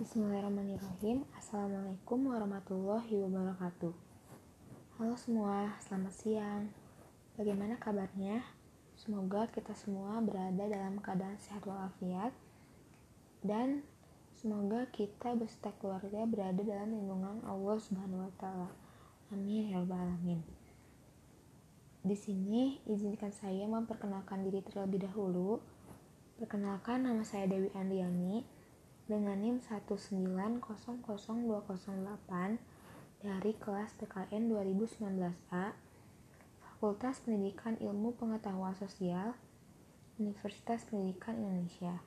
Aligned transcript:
Bismillahirrahmanirrahim 0.00 1.28
Assalamualaikum 1.36 2.32
warahmatullahi 2.32 3.20
wabarakatuh 3.20 3.92
Halo 4.96 5.12
semua, 5.12 5.76
selamat 5.76 6.14
siang 6.16 6.72
Bagaimana 7.36 7.76
kabarnya? 7.76 8.40
Semoga 8.96 9.44
kita 9.52 9.76
semua 9.76 10.24
berada 10.24 10.64
dalam 10.72 11.04
keadaan 11.04 11.36
sehat 11.36 11.68
walafiat 11.68 12.32
Dan 13.44 13.84
semoga 14.40 14.88
kita 14.88 15.36
beserta 15.36 15.68
keluarga 15.76 16.24
berada 16.24 16.64
dalam 16.64 16.96
lindungan 16.96 17.44
Allah 17.44 17.76
Subhanahu 17.76 18.24
wa 18.24 18.32
taala. 18.40 18.72
Amin 19.28 19.68
ya 19.68 19.84
rabbal 19.84 20.00
alamin. 20.00 20.40
Di 22.00 22.16
sini 22.16 22.80
izinkan 22.88 23.36
saya 23.36 23.68
memperkenalkan 23.68 24.48
diri 24.48 24.64
terlebih 24.64 25.04
dahulu. 25.04 25.60
Perkenalkan 26.40 27.04
nama 27.04 27.20
saya 27.20 27.44
Dewi 27.44 27.68
Andiani 27.76 28.59
dengan 29.10 29.42
NIM 29.42 29.58
1900208 29.58 30.62
dari 33.26 33.52
kelas 33.58 33.98
PKN 33.98 34.54
2019A 34.54 35.74
Fakultas 36.62 37.18
Pendidikan 37.18 37.74
Ilmu 37.82 38.14
Pengetahuan 38.14 38.78
Sosial 38.78 39.34
Universitas 40.14 40.86
Pendidikan 40.86 41.42
Indonesia. 41.42 41.98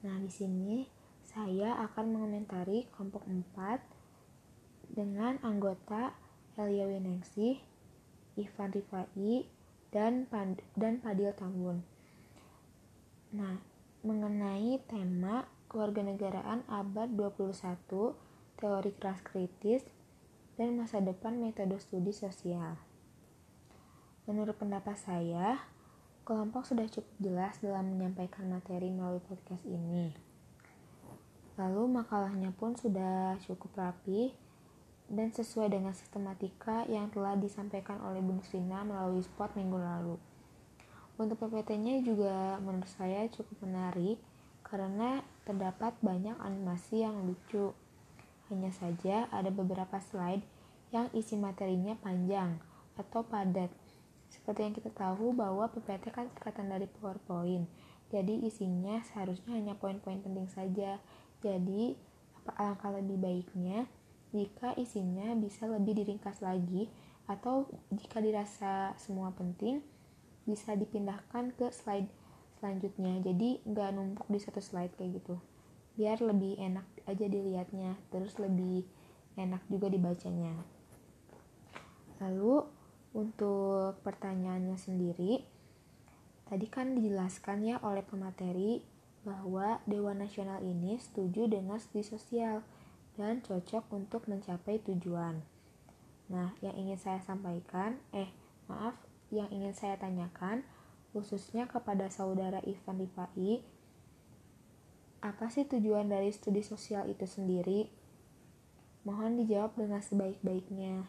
Nah, 0.00 0.16
di 0.24 0.32
sini 0.32 0.88
saya 1.28 1.84
akan 1.84 2.16
mengomentari 2.16 2.88
kelompok 2.88 3.28
4 3.28 3.84
dengan 4.96 5.44
anggota 5.44 6.16
Elia 6.56 6.88
Winingsih, 6.88 7.60
Ivan 8.40 8.72
Rifai, 8.72 9.44
dan 9.92 10.24
dan 10.72 11.04
Padil 11.04 11.36
Tambun. 11.36 11.84
Nah, 13.36 13.73
mengenai 14.04 14.78
tema 14.84 15.48
kewarganegaraan 15.72 16.62
abad 16.68 17.08
21, 17.16 18.14
teori 18.60 18.92
keras 18.94 19.24
kritis, 19.24 19.82
dan 20.60 20.78
masa 20.78 21.02
depan 21.02 21.40
metode 21.40 21.74
studi 21.82 22.14
sosial. 22.14 22.78
Menurut 24.28 24.54
pendapat 24.60 24.94
saya, 25.00 25.58
kelompok 26.28 26.68
sudah 26.68 26.86
cukup 26.88 27.16
jelas 27.18 27.58
dalam 27.64 27.96
menyampaikan 27.96 28.46
materi 28.46 28.92
melalui 28.92 29.24
podcast 29.24 29.64
ini. 29.66 30.14
Lalu 31.60 32.00
makalahnya 32.00 32.50
pun 32.54 32.76
sudah 32.78 33.40
cukup 33.44 33.72
rapi 33.74 34.32
dan 35.12 35.30
sesuai 35.30 35.68
dengan 35.70 35.92
sistematika 35.92 36.88
yang 36.88 37.12
telah 37.12 37.36
disampaikan 37.36 38.00
oleh 38.00 38.24
Bu 38.24 38.40
Nusrina 38.40 38.82
melalui 38.82 39.20
spot 39.20 39.52
minggu 39.54 39.76
lalu. 39.76 40.16
Untuk 41.14 41.38
PPT-nya 41.38 42.02
juga 42.02 42.58
menurut 42.58 42.90
saya 42.90 43.30
cukup 43.30 43.62
menarik 43.62 44.18
karena 44.66 45.22
terdapat 45.46 45.94
banyak 46.02 46.34
animasi 46.42 47.06
yang 47.06 47.22
lucu. 47.22 47.70
Hanya 48.50 48.74
saja 48.74 49.30
ada 49.30 49.48
beberapa 49.54 50.02
slide 50.02 50.42
yang 50.90 51.06
isi 51.14 51.38
materinya 51.38 51.94
panjang 52.02 52.58
atau 52.98 53.22
padat. 53.22 53.70
Seperti 54.26 54.66
yang 54.66 54.74
kita 54.74 54.90
tahu 54.90 55.30
bahwa 55.30 55.70
PPT 55.70 56.10
kan 56.10 56.26
singkatan 56.34 56.66
dari 56.66 56.90
PowerPoint. 56.90 57.70
Jadi 58.10 58.42
isinya 58.42 58.98
seharusnya 59.06 59.54
hanya 59.54 59.78
poin-poin 59.78 60.18
penting 60.18 60.50
saja. 60.50 60.98
Jadi 61.38 61.94
apa 62.42 62.52
alangkah 62.58 62.90
lebih 62.90 63.22
baiknya 63.22 63.86
jika 64.34 64.74
isinya 64.74 65.30
bisa 65.38 65.70
lebih 65.70 65.94
diringkas 65.94 66.42
lagi 66.42 66.90
atau 67.30 67.70
jika 67.94 68.18
dirasa 68.18 68.92
semua 68.98 69.30
penting 69.30 69.80
bisa 70.44 70.76
dipindahkan 70.76 71.52
ke 71.56 71.68
slide 71.72 72.08
selanjutnya. 72.60 73.20
Jadi 73.20 73.60
nggak 73.64 73.90
numpuk 73.96 74.28
di 74.28 74.38
satu 74.40 74.60
slide 74.60 74.96
kayak 74.96 75.20
gitu. 75.20 75.36
Biar 75.94 76.20
lebih 76.24 76.56
enak 76.58 76.86
aja 77.04 77.26
dilihatnya 77.28 78.00
terus 78.08 78.36
lebih 78.40 78.84
enak 79.36 79.60
juga 79.68 79.92
dibacanya. 79.92 80.54
Lalu 82.22 82.64
untuk 83.14 84.00
pertanyaannya 84.02 84.74
sendiri 84.78 85.44
tadi 86.44 86.66
kan 86.68 86.92
dijelaskan 86.98 87.64
ya 87.64 87.76
oleh 87.80 88.04
pemateri 88.04 88.84
bahwa 89.24 89.80
Dewan 89.88 90.20
Nasional 90.20 90.60
ini 90.60 91.00
setuju 91.00 91.48
dengan 91.48 91.80
studi 91.80 92.04
sosial 92.04 92.60
dan 93.16 93.40
cocok 93.40 93.88
untuk 93.94 94.28
mencapai 94.28 94.82
tujuan. 94.84 95.40
Nah, 96.28 96.52
yang 96.60 96.76
ingin 96.76 97.00
saya 97.00 97.20
sampaikan, 97.24 97.96
eh, 98.12 98.28
maaf, 98.68 98.96
yang 99.34 99.50
ingin 99.50 99.74
saya 99.74 99.98
tanyakan, 99.98 100.62
khususnya 101.10 101.66
kepada 101.66 102.06
saudara 102.10 102.62
Ivan 102.62 103.02
Rifai, 103.02 103.62
apa 105.24 105.48
sih 105.48 105.64
tujuan 105.64 106.06
dari 106.06 106.28
studi 106.30 106.60
sosial 106.60 107.08
itu 107.08 107.24
sendiri? 107.24 107.88
Mohon 109.08 109.40
dijawab 109.40 109.72
dengan 109.74 110.04
sebaik-baiknya. 110.04 111.04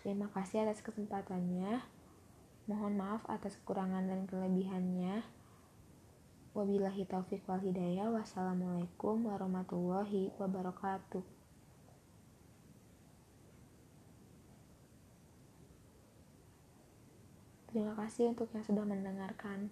Terima 0.00 0.32
kasih 0.32 0.64
atas 0.64 0.80
kesempatannya. 0.80 1.84
Mohon 2.64 2.92
maaf 2.96 3.22
atas 3.28 3.60
kekurangan 3.60 4.08
dan 4.08 4.24
kelebihannya. 4.24 5.20
Wabillahi 6.56 7.04
taufiq 7.04 7.44
wal 7.44 7.60
hidayah. 7.60 8.08
Wassalamualaikum 8.08 9.28
warahmatullahi 9.28 10.32
wabarakatuh. 10.40 11.35
Terima 17.76 17.92
kasih 17.92 18.32
untuk 18.32 18.48
yang 18.56 18.64
sudah 18.64 18.88
mendengarkan. 18.88 19.68